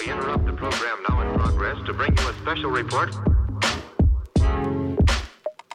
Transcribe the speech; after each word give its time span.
We 0.00 0.10
interrupt 0.10 0.46
the 0.46 0.52
program 0.52 0.98
now 1.08 1.20
in 1.20 1.38
progress 1.38 1.76
to 1.86 1.92
bring 1.92 2.16
you 2.16 2.28
a 2.28 2.34
special 2.34 2.70
report. 2.70 3.14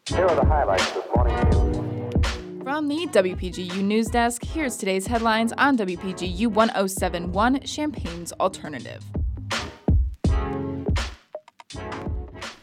Here 0.08 0.26
are 0.26 0.36
the 0.36 0.46
highlights 0.46 0.92
this 0.92 1.06
morning's 1.16 1.56
news. 1.56 2.64
From 2.64 2.88
the 2.88 3.08
WPGU 3.08 3.84
News 3.84 4.08
Desk, 4.08 4.44
here's 4.44 4.78
today's 4.78 5.08
headlines 5.08 5.54
on 5.58 5.78
WPGU 5.78 6.48
1071 6.48 7.62
Champaign's 7.62 8.32
Alternative. 8.34 9.04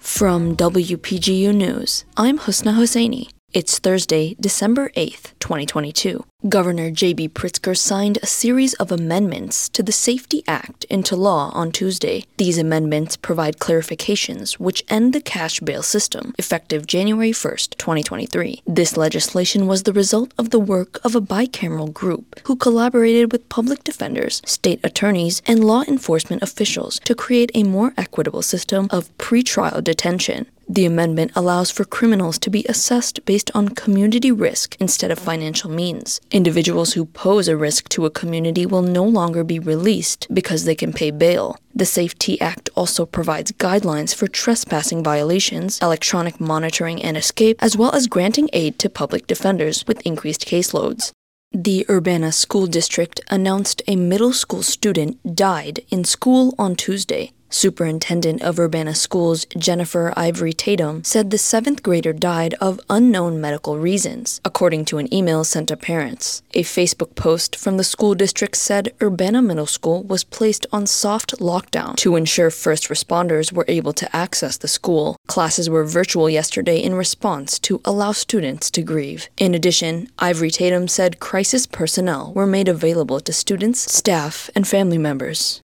From 0.00 0.56
WPGU 0.56 1.54
News, 1.54 2.04
I'm 2.16 2.38
Husna 2.38 2.74
Hosseini. 2.74 3.28
It's 3.54 3.78
Thursday, 3.78 4.36
December 4.38 4.90
8th, 4.90 5.32
2022. 5.40 6.22
Governor 6.50 6.90
J.B. 6.90 7.30
Pritzker 7.30 7.74
signed 7.74 8.18
a 8.22 8.26
series 8.26 8.74
of 8.74 8.92
amendments 8.92 9.70
to 9.70 9.82
the 9.82 9.90
Safety 9.90 10.44
Act 10.46 10.84
into 10.90 11.16
law 11.16 11.50
on 11.54 11.72
Tuesday. 11.72 12.26
These 12.36 12.58
amendments 12.58 13.16
provide 13.16 13.56
clarifications 13.56 14.60
which 14.60 14.84
end 14.90 15.14
the 15.14 15.22
cash 15.22 15.60
bail 15.60 15.82
system 15.82 16.34
effective 16.38 16.86
January 16.86 17.30
1st, 17.30 17.78
2023. 17.78 18.64
This 18.66 18.98
legislation 18.98 19.66
was 19.66 19.84
the 19.84 19.94
result 19.94 20.34
of 20.36 20.50
the 20.50 20.60
work 20.60 21.02
of 21.02 21.16
a 21.16 21.20
bicameral 21.22 21.90
group 21.90 22.40
who 22.44 22.54
collaborated 22.54 23.32
with 23.32 23.48
public 23.48 23.82
defenders, 23.82 24.42
state 24.44 24.80
attorneys, 24.84 25.40
and 25.46 25.64
law 25.64 25.84
enforcement 25.88 26.42
officials 26.42 27.00
to 27.00 27.14
create 27.14 27.50
a 27.54 27.62
more 27.62 27.94
equitable 27.96 28.42
system 28.42 28.88
of 28.90 29.08
pretrial 29.16 29.82
detention. 29.82 30.46
The 30.70 30.84
amendment 30.84 31.32
allows 31.34 31.70
for 31.70 31.84
criminals 31.84 32.38
to 32.40 32.50
be 32.50 32.66
assessed 32.68 33.24
based 33.24 33.50
on 33.54 33.70
community 33.70 34.30
risk 34.30 34.76
instead 34.78 35.10
of 35.10 35.18
financial 35.18 35.70
means. 35.70 36.20
Individuals 36.30 36.92
who 36.92 37.06
pose 37.06 37.48
a 37.48 37.56
risk 37.56 37.88
to 37.90 38.04
a 38.04 38.10
community 38.10 38.66
will 38.66 38.82
no 38.82 39.02
longer 39.04 39.44
be 39.44 39.58
released 39.58 40.26
because 40.32 40.64
they 40.64 40.74
can 40.74 40.92
pay 40.92 41.10
bail. 41.10 41.56
The 41.74 41.86
Safety 41.86 42.38
Act 42.40 42.68
also 42.74 43.06
provides 43.06 43.52
guidelines 43.52 44.14
for 44.14 44.28
trespassing 44.28 45.02
violations, 45.02 45.78
electronic 45.80 46.38
monitoring 46.38 47.02
and 47.02 47.16
escape, 47.16 47.56
as 47.62 47.76
well 47.76 47.92
as 47.92 48.06
granting 48.06 48.50
aid 48.52 48.78
to 48.80 48.90
public 48.90 49.26
defenders 49.26 49.86
with 49.86 50.06
increased 50.06 50.46
caseloads. 50.46 51.12
The 51.50 51.86
Urbana 51.88 52.30
School 52.32 52.66
District 52.66 53.22
announced 53.30 53.80
a 53.86 53.96
middle 53.96 54.34
school 54.34 54.62
student 54.62 55.34
died 55.34 55.80
in 55.88 56.04
school 56.04 56.54
on 56.58 56.76
Tuesday. 56.76 57.32
Superintendent 57.50 58.42
of 58.42 58.58
Urbana 58.58 58.94
Schools 58.94 59.46
Jennifer 59.56 60.12
Ivory 60.16 60.52
Tatum 60.52 61.02
said 61.02 61.30
the 61.30 61.38
seventh 61.38 61.82
grader 61.82 62.12
died 62.12 62.54
of 62.60 62.80
unknown 62.90 63.40
medical 63.40 63.78
reasons, 63.78 64.40
according 64.44 64.84
to 64.86 64.98
an 64.98 65.12
email 65.12 65.44
sent 65.44 65.68
to 65.68 65.76
parents. 65.76 66.42
A 66.54 66.62
Facebook 66.62 67.14
post 67.14 67.56
from 67.56 67.76
the 67.76 67.84
school 67.84 68.14
district 68.14 68.56
said 68.56 68.92
Urbana 69.02 69.40
Middle 69.40 69.66
School 69.66 70.02
was 70.02 70.24
placed 70.24 70.66
on 70.72 70.86
soft 70.86 71.38
lockdown 71.38 71.96
to 71.96 72.16
ensure 72.16 72.50
first 72.50 72.88
responders 72.88 73.52
were 73.52 73.64
able 73.68 73.92
to 73.94 74.14
access 74.14 74.56
the 74.58 74.68
school. 74.68 75.16
Classes 75.26 75.70
were 75.70 75.84
virtual 75.84 76.28
yesterday 76.28 76.78
in 76.78 76.94
response 76.94 77.58
to 77.60 77.80
allow 77.84 78.12
students 78.12 78.70
to 78.70 78.82
grieve. 78.82 79.28
In 79.38 79.54
addition, 79.54 80.08
Ivory 80.18 80.50
Tatum 80.50 80.86
said 80.88 81.20
crisis 81.20 81.66
personnel 81.66 82.32
were 82.34 82.46
made 82.46 82.68
available 82.68 83.20
to 83.20 83.32
students, 83.32 83.90
staff, 83.92 84.50
and 84.54 84.68
family 84.68 84.98
members. 84.98 85.60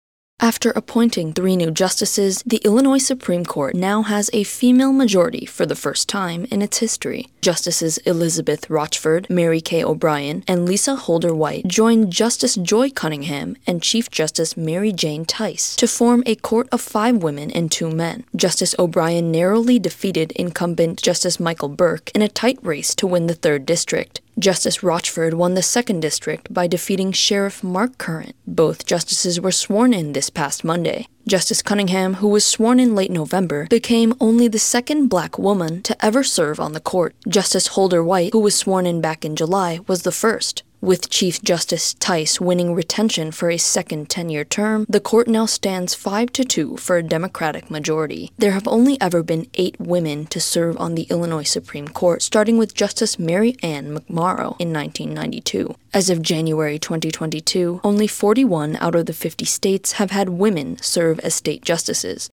After 0.42 0.72
appointing 0.72 1.34
three 1.34 1.58
new 1.58 1.70
justices, 1.70 2.42
the 2.46 2.62
Illinois 2.64 3.04
Supreme 3.04 3.44
Court 3.44 3.76
now 3.76 4.04
has 4.04 4.30
a 4.32 4.46
female 4.46 4.94
majority 4.94 5.46
for 5.46 5.66
the 5.66 5.76
first 5.76 6.08
time 6.08 6.46
in 6.50 6.62
its 6.62 6.78
history. 6.78 7.28
Justices 7.42 7.98
Elizabeth 8.00 8.70
Rochford, 8.70 9.30
Mary 9.30 9.60
Kay 9.60 9.84
O'Brien, 9.84 10.46
and 10.48 10.66
Lisa 10.66 10.96
Holder 10.96 11.36
White 11.36 11.68
joined 11.68 12.14
Justice 12.14 12.56
Joy 12.56 12.90
Cunningham 12.90 13.58
and 13.68 13.84
Chief 13.84 14.10
Justice 14.10 14.56
Mary 14.56 14.94
Jane 14.94 15.26
Theis 15.26 15.76
to 15.76 15.90
form 15.90 16.24
a 16.26 16.36
court 16.36 16.70
of 16.72 16.80
five 16.80 17.18
women 17.22 17.52
and 17.52 17.70
two 17.70 17.92
men. 17.92 18.24
Justice 18.34 18.74
O'Brien 18.80 19.32
narrowly 19.32 19.78
defeated 19.78 20.32
incumbent 20.38 21.02
Justice 21.02 21.38
Michael 21.38 21.70
Burke 21.70 22.12
in 22.16 22.22
a 22.22 22.30
tight 22.30 22.60
race 22.62 22.96
to 22.96 23.08
win 23.08 23.28
the 23.28 23.36
third 23.36 23.66
district. 23.66 24.22
Justice 24.40 24.82
Rochford 24.82 25.34
won 25.34 25.56
the 25.56 25.62
second 25.62 26.00
district 26.00 26.54
by 26.54 26.66
defeating 26.66 27.12
Sheriff 27.12 27.62
Mark 27.62 27.98
Curran. 27.98 28.32
Both 28.48 28.86
justices 28.86 29.42
were 29.42 29.52
sworn 29.52 29.94
in 29.94 30.14
this 30.14 30.29
past 30.30 30.64
Monday. 30.64 31.08
Justice 31.28 31.62
Cunningham, 31.62 32.16
who 32.16 32.28
was 32.28 32.46
sworn 32.46 32.80
in 32.80 32.96
late 32.96 33.12
November, 33.12 33.68
became 33.70 34.16
only 34.20 34.48
the 34.48 34.58
second 34.58 35.08
black 35.08 35.38
woman 35.38 35.82
to 35.84 36.06
ever 36.06 36.24
serve 36.24 36.60
on 36.60 36.74
the 36.74 36.80
court. 36.80 37.16
Justice 37.28 37.68
Holder 37.68 38.04
White, 38.04 38.34
who 38.34 38.40
was 38.40 38.56
sworn 38.56 38.86
in 38.86 39.02
back 39.02 39.24
in 39.24 39.36
July, 39.36 39.80
was 39.88 40.04
the 40.04 40.12
first. 40.12 40.64
With 40.82 41.10
Chief 41.10 41.42
Justice 41.42 41.94
Theis 41.94 42.40
winning 42.40 42.74
retention 42.74 43.34
for 43.34 43.50
a 43.50 43.58
second 43.58 44.10
10 44.10 44.30
year 44.30 44.46
term, 44.46 44.86
the 44.88 45.02
court 45.02 45.28
now 45.28 45.46
stands 45.46 45.94
5 45.94 46.32
to 46.32 46.46
2 46.46 46.78
for 46.78 46.96
a 46.96 47.04
Democratic 47.04 47.70
majority. 47.70 48.32
There 48.38 48.54
have 48.54 48.66
only 48.66 49.00
ever 49.02 49.22
been 49.22 49.48
eight 49.56 49.76
women 49.78 50.26
to 50.28 50.40
serve 50.40 50.78
on 50.78 50.96
the 50.96 51.04
Illinois 51.10 51.44
Supreme 51.44 51.90
Court, 51.90 52.22
starting 52.22 52.58
with 52.58 52.76
Justice 52.76 53.20
Mary 53.20 53.58
Ann 53.62 53.94
McMorrow 53.94 54.56
in 54.58 54.72
1992. 54.72 55.76
As 55.94 56.10
of 56.10 56.22
January 56.22 56.80
2022, 56.80 57.82
only 57.84 58.08
41 58.08 58.78
out 58.78 58.96
of 58.96 59.06
the 59.06 59.12
50 59.12 59.44
states 59.44 59.94
have 59.94 60.12
had 60.12 60.30
women 60.30 60.78
serve 60.82 61.20
as 61.20 61.36
state 61.36 61.62
justices. 61.62 62.30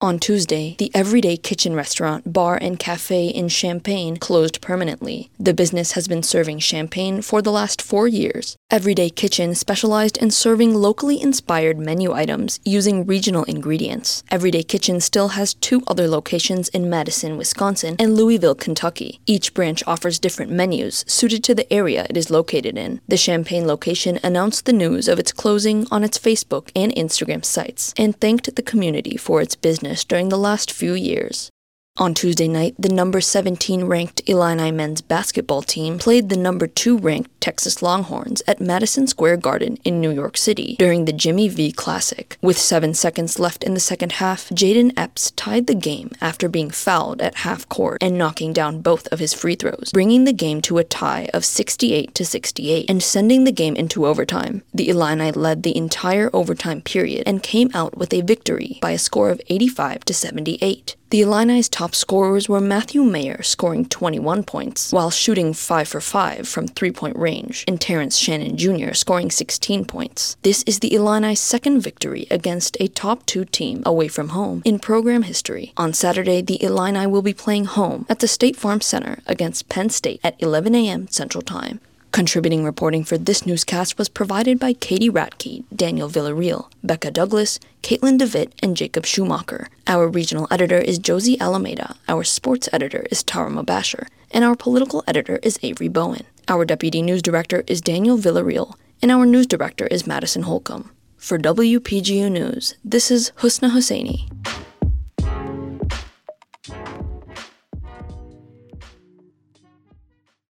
On 0.00 0.20
Tuesday, 0.20 0.76
the 0.78 0.92
Everyday 0.94 1.36
Kitchen 1.36 1.74
restaurant, 1.74 2.32
bar, 2.32 2.56
and 2.56 2.78
cafe 2.78 3.26
in 3.26 3.48
Champaign 3.48 4.16
closed 4.16 4.60
permanently. 4.60 5.28
The 5.40 5.52
business 5.52 5.92
has 5.92 6.06
been 6.06 6.22
serving 6.22 6.60
Champaign 6.60 7.20
for 7.20 7.42
the 7.42 7.50
last 7.50 7.82
four 7.82 8.06
years. 8.06 8.54
Everyday 8.70 9.10
Kitchen 9.10 9.56
specialized 9.56 10.16
in 10.18 10.30
serving 10.30 10.72
locally 10.72 11.20
inspired 11.20 11.80
menu 11.80 12.12
items 12.12 12.60
using 12.64 13.06
regional 13.06 13.42
ingredients. 13.44 14.22
Everyday 14.30 14.62
Kitchen 14.62 15.00
still 15.00 15.30
has 15.30 15.54
two 15.54 15.82
other 15.88 16.06
locations 16.06 16.68
in 16.68 16.88
Madison, 16.88 17.36
Wisconsin, 17.36 17.96
and 17.98 18.14
Louisville, 18.14 18.54
Kentucky. 18.54 19.18
Each 19.26 19.52
branch 19.52 19.82
offers 19.84 20.20
different 20.20 20.52
menus 20.52 21.04
suited 21.08 21.42
to 21.42 21.56
the 21.56 21.72
area 21.72 22.06
it 22.08 22.16
is 22.16 22.30
located 22.30 22.78
in. 22.78 23.00
The 23.08 23.16
Champaign 23.16 23.66
location 23.66 24.20
announced 24.22 24.64
the 24.64 24.72
news 24.72 25.08
of 25.08 25.18
its 25.18 25.32
closing 25.32 25.88
on 25.90 26.04
its 26.04 26.20
Facebook 26.20 26.70
and 26.76 26.94
Instagram 26.94 27.44
sites 27.44 27.92
and 27.96 28.16
thanked 28.20 28.54
the 28.54 28.62
community 28.62 29.16
for 29.16 29.42
its 29.42 29.56
business 29.56 29.87
during 30.04 30.28
the 30.28 30.38
last 30.38 30.70
few 30.72 30.94
years. 30.94 31.50
On 31.98 32.14
Tuesday 32.14 32.46
night, 32.46 32.76
the 32.78 32.88
number 32.88 33.20
17 33.20 33.84
ranked 33.84 34.22
Illini 34.28 34.70
men's 34.70 35.00
basketball 35.00 35.62
team 35.62 35.98
played 35.98 36.28
the 36.28 36.36
number 36.36 36.68
2 36.68 36.96
ranked 36.96 37.37
Texas 37.40 37.82
Longhorns 37.82 38.42
at 38.46 38.60
Madison 38.60 39.06
Square 39.06 39.38
Garden 39.38 39.78
in 39.84 40.00
New 40.00 40.10
York 40.10 40.36
City 40.36 40.76
during 40.78 41.04
the 41.04 41.12
Jimmy 41.12 41.48
V 41.48 41.72
Classic. 41.72 42.36
With 42.42 42.58
7 42.58 42.94
seconds 42.94 43.38
left 43.38 43.64
in 43.64 43.74
the 43.74 43.80
second 43.80 44.12
half, 44.12 44.48
Jayden 44.50 44.92
Epps 44.96 45.30
tied 45.32 45.66
the 45.66 45.74
game 45.74 46.10
after 46.20 46.48
being 46.48 46.70
fouled 46.70 47.20
at 47.20 47.36
half 47.36 47.68
court 47.68 48.02
and 48.02 48.18
knocking 48.18 48.52
down 48.52 48.80
both 48.80 49.06
of 49.08 49.18
his 49.18 49.34
free 49.34 49.54
throws, 49.54 49.90
bringing 49.92 50.24
the 50.24 50.32
game 50.32 50.60
to 50.62 50.78
a 50.78 50.84
tie 50.84 51.28
of 51.32 51.44
68 51.44 52.14
to 52.14 52.24
68 52.24 52.88
and 52.88 53.02
sending 53.02 53.44
the 53.44 53.52
game 53.52 53.76
into 53.76 54.06
overtime. 54.06 54.62
The 54.74 54.88
Illini 54.88 55.32
led 55.32 55.62
the 55.62 55.76
entire 55.76 56.30
overtime 56.32 56.82
period 56.82 57.22
and 57.26 57.42
came 57.42 57.70
out 57.74 57.96
with 57.96 58.12
a 58.12 58.22
victory 58.22 58.78
by 58.80 58.92
a 58.92 58.98
score 58.98 59.30
of 59.30 59.40
85 59.48 60.04
to 60.06 60.14
78. 60.14 60.96
The 61.10 61.22
Illini's 61.22 61.70
top 61.70 61.94
scorers 61.94 62.50
were 62.50 62.60
Matthew 62.60 63.02
Mayer 63.02 63.42
scoring 63.42 63.86
21 63.86 64.42
points 64.42 64.92
while 64.92 65.10
shooting 65.10 65.54
5 65.54 65.88
for 65.88 66.02
5 66.02 66.46
from 66.46 66.68
three 66.68 66.90
point 66.90 67.16
range, 67.28 67.64
and 67.68 67.78
Terrence 67.78 68.16
Shannon 68.16 68.56
Jr. 68.56 68.92
scoring 68.94 69.30
16 69.30 69.84
points. 69.84 70.36
This 70.42 70.62
is 70.70 70.78
the 70.78 70.94
Illini's 70.96 71.40
second 71.40 71.80
victory 71.82 72.26
against 72.30 72.76
a 72.80 72.88
top 72.88 73.26
2 73.26 73.44
team 73.44 73.82
away 73.84 74.08
from 74.08 74.30
home 74.30 74.62
in 74.64 74.78
program 74.78 75.24
history. 75.32 75.72
On 75.76 75.92
Saturday, 75.92 76.40
the 76.40 76.62
Illini 76.62 77.06
will 77.06 77.26
be 77.30 77.34
playing 77.44 77.66
home 77.66 78.06
at 78.08 78.20
the 78.20 78.34
State 78.36 78.56
Farm 78.56 78.80
Center 78.80 79.14
against 79.26 79.68
Penn 79.68 79.90
State 79.90 80.20
at 80.24 80.40
11 80.42 80.74
a.m. 80.74 81.02
Central 81.08 81.42
Time. 81.42 81.80
Contributing 82.12 82.64
reporting 82.64 83.04
for 83.04 83.18
this 83.18 83.44
newscast 83.44 83.98
was 83.98 84.08
provided 84.08 84.58
by 84.58 84.72
Katie 84.72 85.10
Ratke, 85.10 85.64
Daniel 85.84 86.08
Villarreal, 86.08 86.70
Becca 86.82 87.10
Douglas, 87.10 87.60
Caitlin 87.82 88.18
DeVitt, 88.18 88.52
and 88.62 88.74
Jacob 88.74 89.04
Schumacher. 89.04 89.68
Our 89.86 90.08
regional 90.08 90.48
editor 90.50 90.78
is 90.78 90.98
Josie 90.98 91.38
Alameda, 91.38 91.96
our 92.08 92.24
sports 92.24 92.66
editor 92.72 93.04
is 93.10 93.22
Tara 93.22 93.50
Mabasher, 93.50 94.06
and 94.30 94.42
our 94.42 94.56
political 94.56 95.04
editor 95.06 95.38
is 95.42 95.58
Avery 95.62 95.88
Bowen. 95.88 96.24
Our 96.50 96.64
deputy 96.64 97.02
news 97.02 97.20
director 97.20 97.62
is 97.66 97.82
Daniel 97.82 98.16
Villarreal, 98.16 98.72
and 99.02 99.10
our 99.10 99.26
news 99.26 99.46
director 99.46 99.86
is 99.88 100.06
Madison 100.06 100.44
Holcomb. 100.44 100.90
For 101.18 101.38
WPGU 101.38 102.32
News, 102.32 102.74
this 102.82 103.10
is 103.10 103.32
Husna 103.40 103.72
Hosseini. 103.72 104.30